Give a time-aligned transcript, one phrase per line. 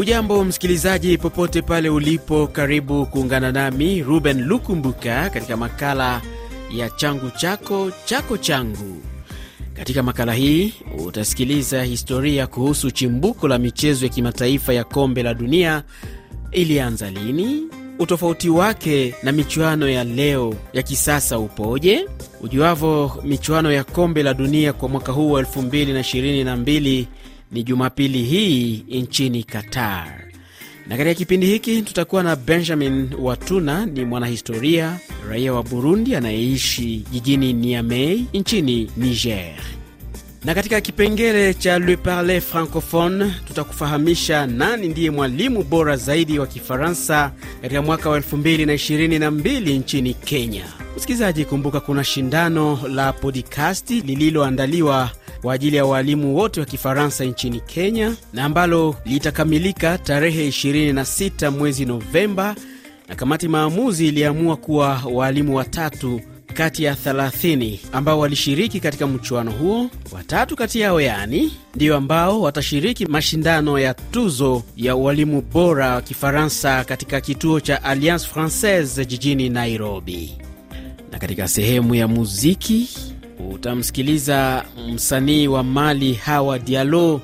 [0.00, 6.22] Hujambo msikilizaji, popote pale ulipo, karibu kuungana nami Ruben Lukumbuka katika makala
[6.76, 9.02] ya changu chako chako changu.
[9.74, 10.74] Katika makala hii
[11.06, 15.82] utasikiliza historia kuhusu chimbuko la michezo ya kimataifa ya kombe la dunia.
[16.52, 17.62] Ilianza lini?
[17.98, 22.06] Utofauti wake na michuano ya leo ya kisasa upoje?
[22.40, 27.04] Ujuavo, michuano ya kombe la dunia kwa mwaka huu wa 2022
[27.52, 30.20] ni Jumapili hii nchini Qatar,
[30.86, 34.98] na katika kipindi hiki tutakuwa na Benjamin Watuna, ni mwanahistoria
[35.30, 39.54] raia wa Burundi anayeishi jijini Niamey nchini Niger
[40.44, 47.32] na katika kipengele cha Le Parler Francophone tutakufahamisha nani ndiye mwalimu bora zaidi wa Kifaransa
[47.62, 50.64] katika mwaka wa 2022 nchini Kenya.
[50.96, 55.10] Msikilizaji, kumbuka kuna shindano la podikasti lililoandaliwa
[55.42, 61.84] kwa ajili ya waalimu wote wa Kifaransa nchini Kenya na ambalo litakamilika tarehe 26 mwezi
[61.86, 62.54] Novemba,
[63.08, 66.20] na kamati maamuzi iliamua kuwa waalimu watatu
[66.54, 73.06] kati ya 30 ambao walishiriki katika mchuano huo, watatu kati yao yaani ndiyo ambao watashiriki
[73.06, 80.38] mashindano ya tuzo ya ualimu bora wa Kifaransa katika kituo cha Alliance Francaise jijini Nairobi.
[81.12, 82.88] Na katika sehemu ya muziki
[83.48, 87.20] utamsikiliza msanii wa Mali Hawa Diallo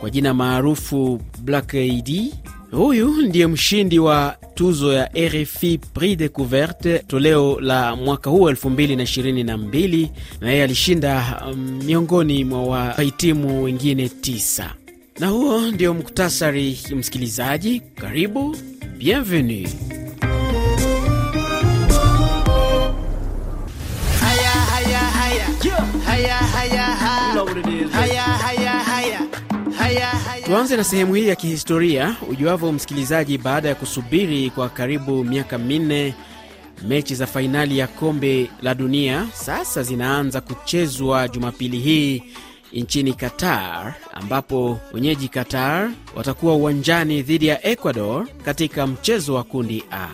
[0.00, 2.32] kwa jina maarufu Black AD.
[2.70, 10.08] Huyu ndiye mshindi wa tuzo ya RFI Prix Decouverte toleo la mwaka huu 2022
[10.40, 14.74] na yeye alishinda um, miongoni mwa wahitimu wengine tisa.
[15.18, 17.80] Na huo ndio muktasari, msikilizaji.
[17.94, 18.56] Karibu,
[18.98, 19.68] bienvenue.
[30.52, 32.16] Tuanze na sehemu hii ya kihistoria.
[32.30, 36.14] Ujuavyo msikilizaji, baada ya kusubiri kwa karibu miaka minne,
[36.88, 42.22] mechi za fainali ya kombe la dunia sasa zinaanza kuchezwa Jumapili hii
[42.72, 50.08] nchini Qatar, ambapo wenyeji Qatar watakuwa uwanjani dhidi ya Ecuador katika mchezo wa kundi A.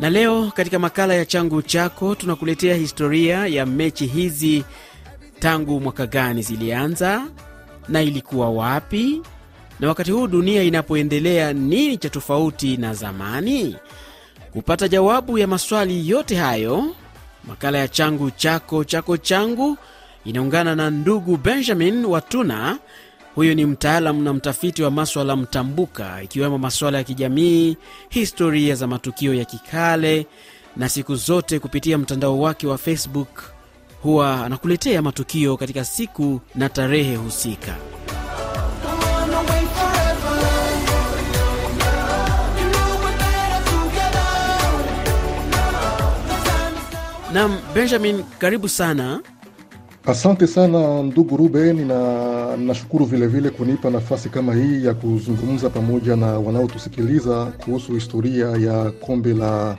[0.00, 4.64] Na leo katika makala ya changu chako tunakuletea historia ya mechi hizi,
[5.38, 7.26] tangu mwaka gani zilianza
[7.88, 9.22] na ilikuwa wapi,
[9.80, 13.76] na wakati huu dunia inapoendelea, nini cha tofauti na zamani?
[14.52, 16.84] Kupata jawabu ya maswali yote hayo,
[17.48, 19.76] makala ya changu chako chako changu
[20.24, 22.78] inaungana na ndugu Benjamin Watuna.
[23.34, 27.76] Huyu ni mtaalamu na mtafiti wa maswala mtambuka, ikiwemo maswala ya kijamii,
[28.08, 30.26] historia za matukio ya kikale,
[30.76, 33.42] na siku zote kupitia mtandao wake wa Facebook
[34.02, 37.76] huwa anakuletea matukio katika siku na tarehe husika.
[47.34, 49.20] Nam Benjamin, karibu sana.
[50.06, 56.26] Asante sana ndugu Ruben, na nashukuru vilevile kunipa nafasi kama hii ya kuzungumza pamoja na
[56.26, 59.76] wanaotusikiliza kuhusu historia ya kombe la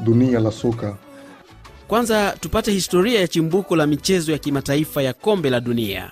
[0.00, 0.96] dunia la soka.
[1.88, 6.10] Kwanza tupate historia ya chimbuko la michezo ya kimataifa ya kombe la dunia.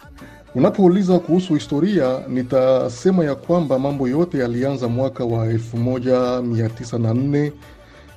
[0.54, 7.53] Unapouliza kuhusu historia, nitasema ya kwamba mambo yote yalianza mwaka wa 1904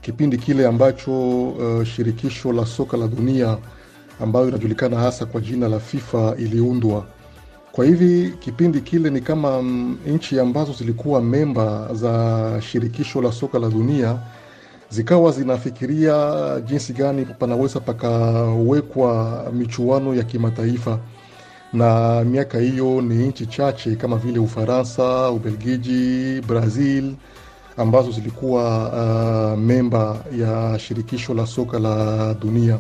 [0.04, 3.58] kipindi kile ambacho uh, shirikisho la soka la dunia
[4.22, 7.06] ambayo inajulikana hasa kwa jina la FIFA iliundwa.
[7.72, 13.60] Kwa hivi kipindi kile ni kama mm, nchi ambazo zilikuwa memba za shirikisho la soka
[13.60, 14.18] la dunia
[14.90, 16.36] zikawa zinafikiria
[16.66, 21.00] jinsi gani panaweza pakawekwa michuano ya kimataifa,
[21.74, 27.14] na miaka hiyo ni nchi chache kama vile Ufaransa, Ubelgiji, Brazil
[27.78, 28.90] ambazo zilikuwa
[29.54, 32.78] uh, memba ya shirikisho la soka la dunia.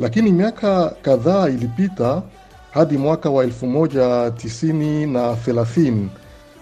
[0.00, 2.22] Lakini miaka kadhaa ilipita
[2.70, 6.08] hadi mwaka wa elfu moja tisini na thelathini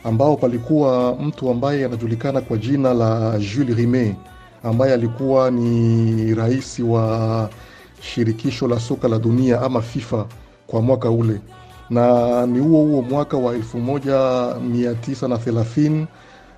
[0.04, 4.16] ambao palikuwa mtu ambaye anajulikana kwa jina la Jules Rimet
[4.62, 7.48] ambaye alikuwa ni rais wa
[8.00, 10.26] shirikisho la soka la dunia ama FIFA
[10.66, 11.40] kwa mwaka ule,
[11.90, 16.06] na ni huo huo mwaka wa 1930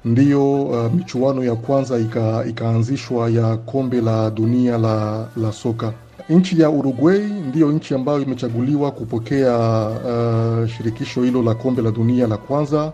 [0.04, 5.92] ndiyo uh, michuano ya kwanza ika, ikaanzishwa ya kombe la dunia la, la soka.
[6.30, 7.18] Nchi ya Uruguay
[7.48, 9.56] ndiyo nchi ambayo imechaguliwa kupokea
[9.88, 12.92] uh, shirikisho hilo la kombe la dunia la kwanza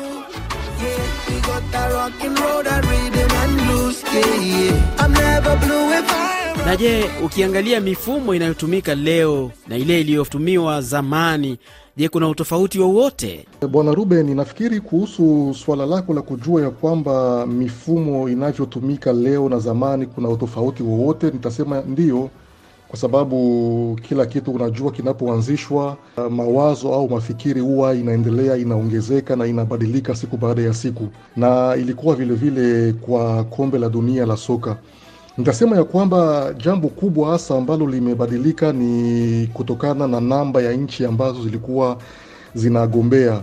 [6.66, 11.58] Na je, ukiangalia mifumo inayotumika leo na ile iliyotumiwa zamani,
[11.98, 13.46] je, kuna utofauti wowote?
[13.70, 20.06] Bwana Ruben, nafikiri kuhusu swala lako la kujua ya kwamba mifumo inavyotumika leo na zamani
[20.06, 22.30] kuna utofauti wowote, nitasema ndiyo,
[22.88, 25.96] kwa sababu kila kitu unajua, kinapoanzishwa
[26.30, 32.80] mawazo au mafikiri huwa inaendelea inaongezeka na inabadilika siku baada ya siku, na ilikuwa vilevile
[32.80, 34.76] vile kwa kombe la dunia la soka.
[35.38, 41.42] Nitasema ya kwamba jambo kubwa hasa ambalo limebadilika ni kutokana na namba ya nchi ambazo
[41.42, 41.98] zilikuwa
[42.54, 43.40] zinagombea.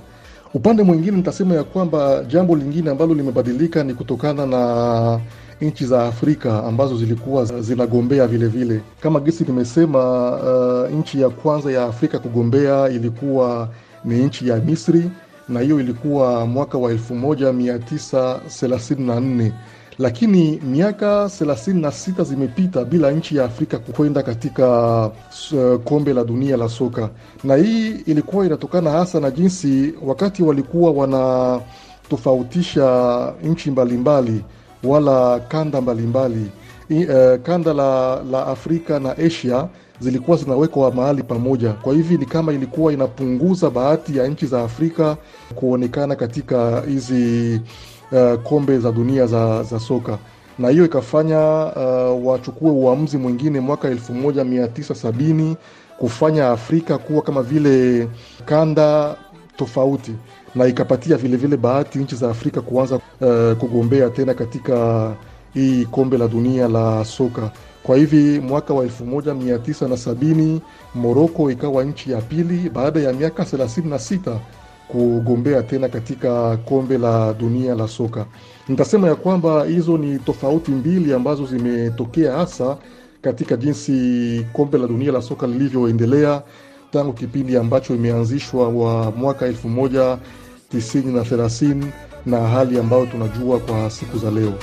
[0.54, 5.20] Upande mwingine, nitasema ya kwamba jambo lingine ambalo limebadilika ni kutokana na
[5.62, 8.82] nchi za Afrika ambazo zilikuwa zinagombea vilevile vile.
[9.00, 13.70] Kama gisi nimesema, uh, nchi ya kwanza ya Afrika kugombea ilikuwa
[14.06, 15.10] ni nchi ya Misri
[15.50, 19.52] na hiyo ilikuwa mwaka wa 1934
[20.00, 25.06] lakini miaka 36 zimepita bila nchi ya Afrika kwenda katika
[25.54, 27.10] uh, kombe la dunia la soka,
[27.44, 34.44] na hii ilikuwa inatokana hasa na jinsi wakati walikuwa wanatofautisha nchi mbalimbali
[34.84, 36.52] wala kanda mbalimbali mbali.
[36.90, 39.68] Uh, kanda la, la Afrika na Asia
[40.00, 41.74] zilikuwa zinawekwa mahali pamoja.
[41.74, 45.18] Kwa hivi ni kama ilikuwa inapunguza bahati ya nchi za Afrika
[45.56, 47.62] kuonekana katika hizi
[48.16, 50.18] uh, kombe za dunia za, za soka
[50.60, 51.40] na hiyo ikafanya
[51.76, 55.56] uh, wachukue uamuzi mwingine mwaka 1970
[55.98, 58.08] kufanya Afrika kuwa kama vile
[58.46, 59.16] kanda
[59.58, 60.12] tofauti,
[60.56, 65.12] na ikapatia vilevile vile bahati nchi za Afrika kuanza uh, kugombea tena katika
[65.54, 67.52] hii kombe la dunia la soka.
[67.84, 70.60] Kwa hivi mwaka wa 1970
[70.96, 74.38] Moroko ikawa nchi ya pili baada ya miaka 36
[74.88, 78.26] kugombea tena katika kombe la dunia la soka.
[78.68, 82.78] Nitasema ya kwamba hizo ni tofauti mbili ambazo zimetokea hasa
[83.22, 86.42] katika jinsi kombe la dunia la soka lilivyoendelea
[86.92, 90.18] tangu kipindi ambacho imeanzishwa wa mwaka elfu moja
[90.72, 91.86] tisini na thelathini
[92.26, 94.54] na hali ambayo tunajua kwa siku za leo.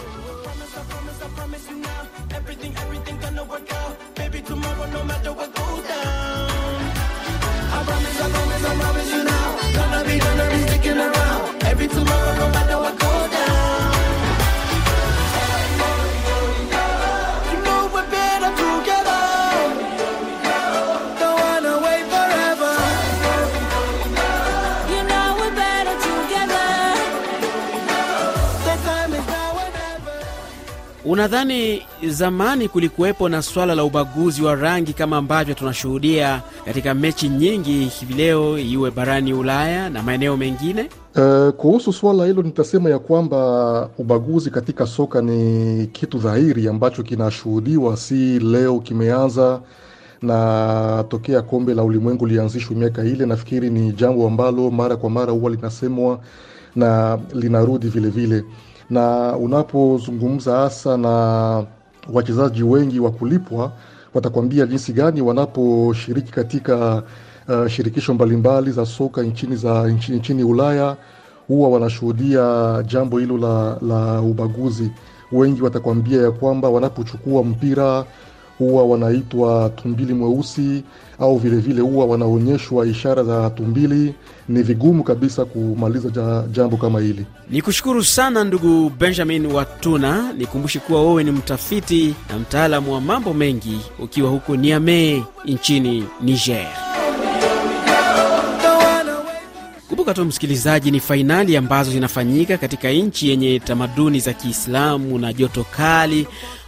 [31.04, 37.84] Unadhani zamani kulikuwepo na swala la ubaguzi wa rangi kama ambavyo tunashuhudia katika mechi nyingi
[37.84, 40.88] hivi leo, iwe barani Ulaya na maeneo mengine?
[41.16, 47.96] Uh, kuhusu swala hilo nitasema ya kwamba ubaguzi katika soka ni kitu dhahiri ambacho kinashuhudiwa,
[47.96, 49.60] si leo kimeanza,
[50.22, 55.32] na tokea kombe la ulimwengu lianzishwe miaka ile, nafikiri ni jambo ambalo mara kwa mara
[55.32, 56.20] huwa linasemwa
[56.76, 58.44] na linarudi vilevile vile,
[58.92, 61.64] na unapozungumza hasa na
[62.12, 63.72] wachezaji wengi wa kulipwa
[64.14, 67.02] watakwambia jinsi gani wanaposhiriki katika
[67.48, 70.96] uh, shirikisho mbalimbali za soka nchini za nchini, nchini Ulaya
[71.48, 74.90] huwa wanashuhudia jambo hilo la, la ubaguzi.
[75.32, 78.04] Wengi watakwambia ya kwamba wanapochukua mpira
[78.58, 80.82] huwa wanaitwa tumbili mweusi
[81.20, 84.14] au vilevile huwa wanaonyeshwa ishara za tumbili.
[84.48, 87.26] Ni vigumu kabisa kumaliza ja, jambo kama hili.
[87.50, 90.32] Ni kushukuru sana ndugu Benjamin Watuna.
[90.32, 96.66] Nikumbushe kuwa wewe ni mtafiti na mtaalamu wa mambo mengi ukiwa huko Niamey nchini Niger.
[99.88, 105.64] Kumbuka tu msikilizaji, ni fainali ambazo zinafanyika katika nchi yenye tamaduni za Kiislamu na joto
[105.76, 106.26] kali,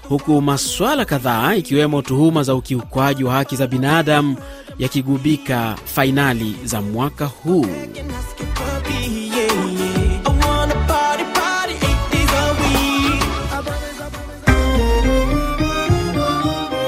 [0.09, 4.37] huku maswala kadhaa ikiwemo tuhuma za ukiukwaji wa haki za binadamu
[4.79, 7.67] yakigubika fainali za mwaka huu.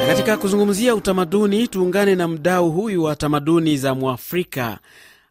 [0.06, 4.78] Katika kuzungumzia utamaduni, tuungane na mdau huyu wa tamaduni za Mwafrika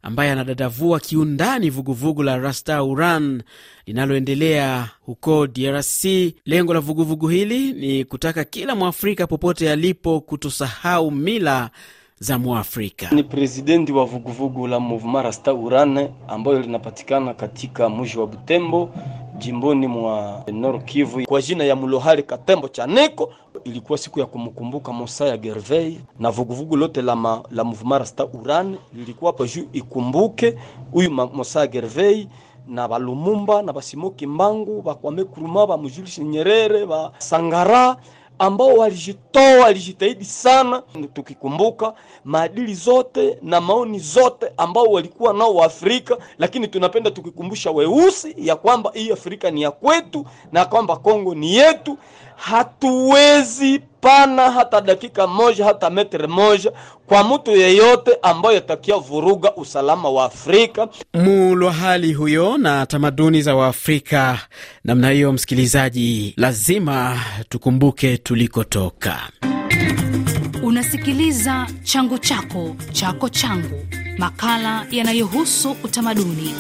[0.06, 3.44] ambaye anadadavua kiundani vuguvugu la Rasta Uran
[3.86, 6.06] linaloendelea huko DRC.
[6.46, 11.70] Lengo la vuguvugu hili ni kutaka kila Mwafrika popote alipo kutosahau mila
[12.20, 13.10] za Mwafrika.
[13.12, 18.94] Ni presidenti wa vuguvugu la Mouvement Rasta Uran ambayo linapatikana katika mji wa Butembo
[19.38, 23.34] jimboni mwa Nord Kivu kwa jina ya Mulohali Katembo Chaneko.
[23.64, 28.78] Ilikuwa siku ya kumkumbuka Mosaya Gervey na vuguvugu lote la, ma, la Mouvement Rasta Uran
[28.94, 30.58] lilikuwa hapa juu ikumbuke
[30.92, 32.28] huyu Mosaya Gervey
[32.68, 37.98] na balumumba na basimoki mbangu bakwame kuruma Bamujulishi Nyerere ba Sangara
[38.40, 46.68] ambao walijitoa walijitahidi sana, tukikumbuka maadili zote na maoni zote ambao walikuwa nao Waafrika, lakini
[46.68, 51.98] tunapenda tukikumbusha weusi ya kwamba hii Afrika ni ya kwetu na kwamba Kongo ni yetu.
[52.36, 56.72] Hatuwezi pana hata dakika moja hata metre moja
[57.08, 60.88] kwa mtu yeyote ambayo atakia vuruga usalama wa Afrika.
[61.14, 64.40] Mulwa hali huyo na tamaduni za Waafrika
[64.84, 67.20] namna hiyo, msikilizaji, lazima
[67.50, 69.20] tukumbuke tulikotoka.
[70.64, 73.86] Unasikiliza changu chako chako changu,
[74.18, 76.54] makala yanayohusu utamaduni.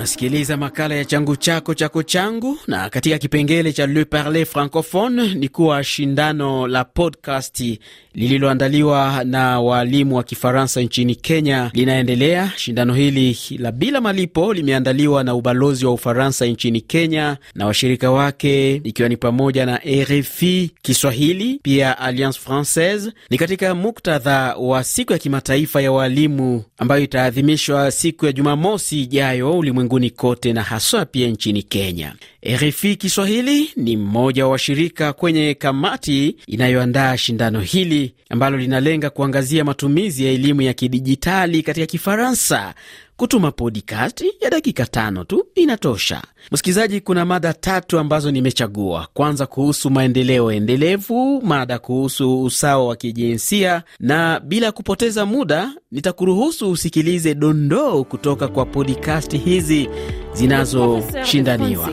[0.00, 5.48] Unasikiliza makala ya changu chako chako changu, na katika kipengele cha Le Parler Francophone ni
[5.48, 7.78] kuwa shindano la podcast
[8.14, 12.52] lililoandaliwa na waalimu wa Kifaransa nchini Kenya linaendelea.
[12.56, 18.74] Shindano hili la bila malipo limeandaliwa na ubalozi wa Ufaransa nchini Kenya na washirika wake,
[18.84, 23.12] ikiwa ni pamoja na RFI Kiswahili, pia Alliance Francaise.
[23.30, 29.62] Ni katika muktadha wa siku ya kimataifa ya waalimu ambayo itaadhimishwa siku ya Jumamosi ijayo
[29.90, 32.14] ulimwenguni kote na haswa pia nchini Kenya.
[32.46, 40.24] RFI Kiswahili ni mmoja wa washirika kwenye kamati inayoandaa shindano hili ambalo linalenga kuangazia matumizi
[40.24, 42.74] ya elimu ya kidijitali katika Kifaransa.
[43.20, 46.22] Kutuma podikasti ya dakika tano tu inatosha.
[46.52, 49.08] Msikilizaji, kuna mada tatu ambazo nimechagua.
[49.14, 57.34] Kwanza kuhusu maendeleo endelevu, mada kuhusu usawa wa kijinsia, na bila kupoteza muda nitakuruhusu usikilize
[57.34, 59.88] dondoo kutoka kwa podikasti hizi
[60.34, 61.90] zinazoshindaniwa.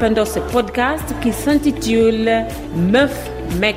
[0.00, 2.44] Pendant ce podcast qui s'intitule
[2.76, 3.30] Meuf
[3.60, 3.76] Mec.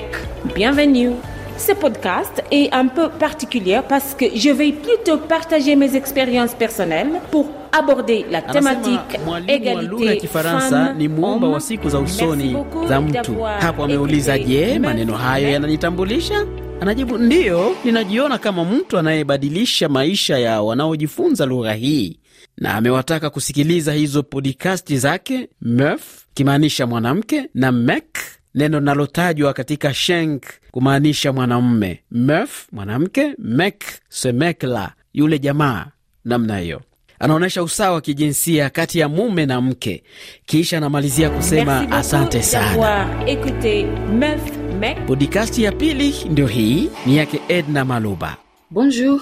[0.55, 1.11] Bienvenue.
[1.57, 7.19] Ce podcast est un peu particulier parce que je vais plutôt partager mes expériences personnelles
[7.31, 12.55] pour aborder la thématique mwalimu wa lugha ya Kifaransa ni muumba wa siku za usoni
[12.87, 13.35] za mtu.
[13.59, 16.45] Hapo ameuliza, je, maneno hayo yananitambulisha?
[16.81, 22.18] Anajibu, ndiyo, ninajiona kama mtu anayebadilisha maisha ya wanaojifunza lugha hii,
[22.57, 26.01] na amewataka kusikiliza hizo podikasti zake, MEF
[26.33, 28.17] kimaanisha mwanamke na mek
[28.55, 35.85] neno linalotajwa katika shenk kumaanisha mwanamume, MEF mwanamke, mek semekla yule jamaa,
[36.25, 36.81] namna hiyo.
[37.19, 40.03] Anaonyesha usawa wa kijinsia kati ya mume na mke,
[40.45, 43.07] kisha anamalizia kusema asante sana.
[45.07, 48.37] Podikasti ya pili ndio hii, ni yake Edna Maluba.
[48.71, 49.21] Bonjour,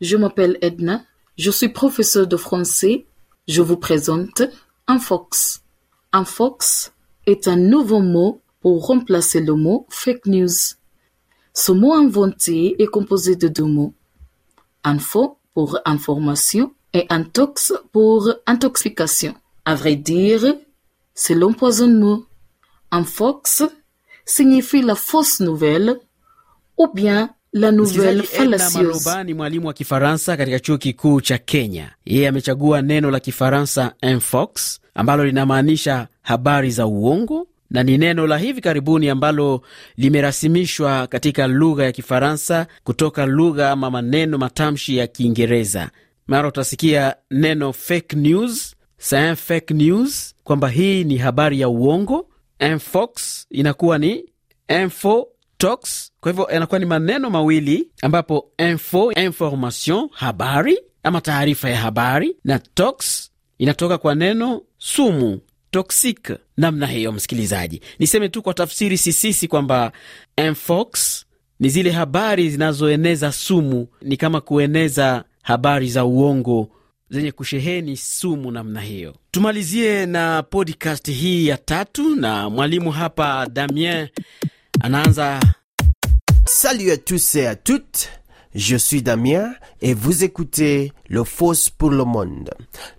[0.00, 1.04] je m'appelle Edna,
[1.38, 3.06] je suis professeur de français.
[3.46, 4.42] Je vous présente
[4.86, 5.62] un fox.
[6.12, 6.92] Un fox
[7.26, 10.48] est un nouveau mot pour remplacer le mot fake news.
[11.54, 13.94] Ce mot inventé est composé de deux mots.
[14.84, 19.34] info pour information et intox pour intoxication.
[19.64, 20.56] À vrai dire,
[21.14, 22.22] c'est l'empoisonnement.
[22.90, 23.62] Infox
[24.24, 26.00] signifie la fausse nouvelle
[26.76, 29.04] ou bien la nouvelle fallacieuse.
[29.04, 31.90] Maroba ni mwalimu wa Kifaransa katika chuo kikuu cha Kenya.
[32.06, 38.38] Yeye amechagua neno la Kifaransa infox ambalo linamaanisha habari za uongo na ni neno la
[38.38, 39.62] hivi karibuni ambalo
[39.96, 45.90] limerasimishwa katika lugha ya Kifaransa kutoka lugha ama maneno matamshi ya Kiingereza.
[46.26, 52.28] Mara utasikia neno fake news, sans fake news, kwamba hii ni habari ya uongo.
[52.60, 54.24] Infox inakuwa ni
[54.82, 56.10] info tox.
[56.20, 62.58] Kwa hivyo yanakuwa ni maneno mawili ambapo info, information, habari ama taarifa ya habari, na
[62.58, 66.32] tox inatoka kwa neno sumu toxic.
[66.56, 69.92] Namna hiyo, msikilizaji, niseme tu kwa tafsiri sisisi kwamba
[70.36, 71.24] infox
[71.60, 76.70] ni zile habari zinazoeneza sumu, ni kama kueneza habari za uongo
[77.10, 79.14] zenye kusheheni sumu namna hiyo.
[79.30, 84.08] Tumalizie na podcast hii ya tatu, na mwalimu hapa Damien
[84.80, 85.40] anaanza
[86.46, 88.10] Salut à tous et à toutes,
[88.54, 92.50] je suis Damien et vous écoutez Le Fausse pour le Monde.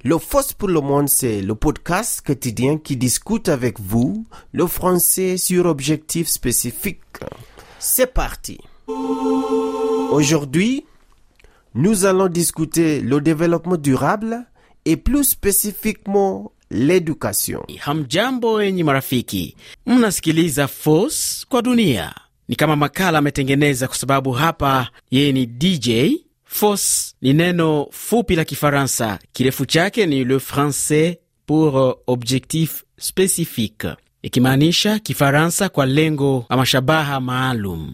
[0.04, 5.38] Le Fausse pour le Monde, c'est le podcast quotidien qui discute avec vous le français
[5.38, 7.02] sur objectifs spécifiques.
[7.80, 8.60] C'est parti.
[8.88, 10.86] Aujourd'hui,
[11.76, 14.46] nous allons discuter le développement durable
[14.86, 17.64] et plus spécifiquement l'éducation.
[17.80, 22.14] Hamjambo enyi marafiki, mnasikiliza Force kwa dunia.
[22.48, 25.90] Ni kama makala ametengeneza, kwa sababu hapa yeye ni DJ.
[26.46, 33.88] Force ni neno fupi la Kifaransa, kirefu chake ni le français pour objectif spécifique,
[34.22, 37.94] ikimaanisha Kifaransa kwa lengo ama shabaha maalum.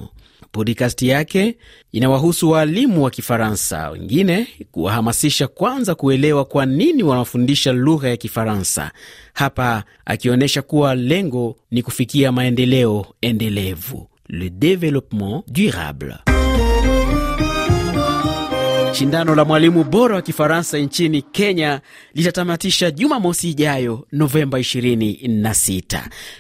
[0.59, 1.57] Podcast yake
[1.91, 8.91] inawahusu waalimu wa Kifaransa wengine, kuwahamasisha kwanza kuelewa kwa nini wanafundisha lugha ya Kifaransa,
[9.33, 16.15] hapa akionyesha kuwa lengo ni kufikia maendeleo endelevu, le developpement durable.
[18.97, 21.81] Shindano la mwalimu bora wa Kifaransa nchini Kenya
[22.13, 25.99] litatamatisha Jumamosi ijayo Novemba 26.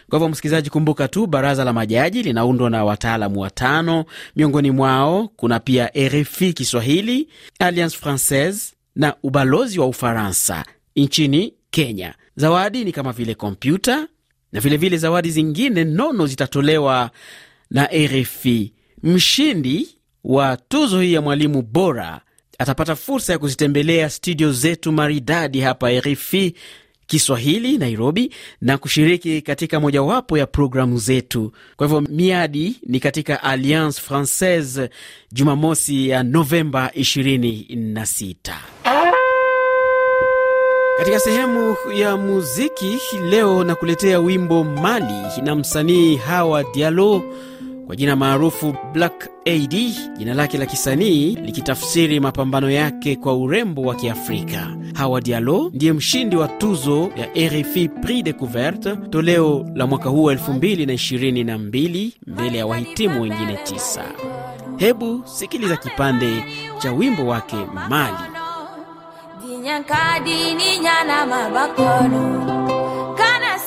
[0.09, 4.05] Kwa hivyo, msikilizaji, kumbuka tu baraza la majaji linaundwa na wataalamu watano.
[4.35, 7.27] Miongoni mwao kuna pia RFI Kiswahili,
[7.59, 10.65] Alliance Francaise na ubalozi wa Ufaransa
[10.95, 12.13] nchini Kenya.
[12.35, 13.97] Zawadi ni kama vile kompyuta
[14.51, 17.11] na vilevile vile zawadi zingine nono zitatolewa
[17.71, 18.73] na RFI.
[19.03, 19.87] Mshindi
[20.23, 22.21] wa tuzo hii ya mwalimu bora
[22.59, 26.55] atapata fursa ya kuzitembelea studio zetu maridadi hapa RFI
[27.07, 31.51] Kiswahili Nairobi, na kushiriki katika mojawapo ya programu zetu.
[31.75, 34.89] Kwa hivyo miadi ni katika Alliance Francaise
[35.31, 38.35] Jumamosi ya Novemba 26.
[40.97, 47.23] Katika sehemu ya muziki leo na kuletea wimbo Mali na msanii Hawa Diallo
[47.85, 53.95] kwa jina maarufu Black AD, jina lake la kisanii likitafsiri mapambano yake kwa urembo wa
[53.95, 54.77] Kiafrika.
[54.93, 62.11] Hawa Diallo ndiye mshindi wa tuzo ya RFI Prix Decouverte toleo la mwaka huu 2022
[62.27, 64.03] mbele ya wahitimu wengine tisa.
[64.77, 66.43] Hebu sikiliza kipande
[66.77, 67.55] cha wimbo wake
[67.89, 68.15] Mali.
[73.15, 73.57] Kana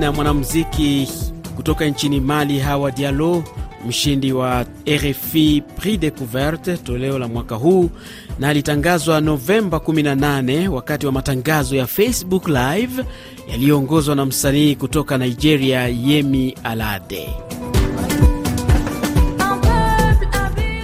[0.00, 1.08] na mwanamuziki
[1.56, 3.44] kutoka nchini Mali Hawa Diallo,
[3.88, 7.90] mshindi wa RFI Prix Decouverte toleo la mwaka huu,
[8.38, 13.04] na alitangazwa Novemba 18 wakati wa matangazo ya Facebook Live
[13.50, 17.28] yaliyoongozwa na msanii kutoka Nigeria Yemi Alade.
[17.28, 18.26] Un peuple,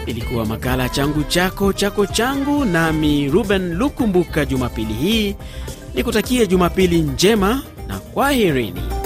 [0.07, 4.45] un but wa makala changu chako chako changu, nami Ruben Lukumbuka.
[4.45, 5.35] Jumapili hii
[5.95, 9.02] nikutakie Jumapili njema na kwaherini.